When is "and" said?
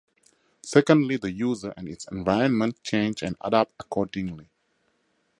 1.77-1.87, 3.21-3.35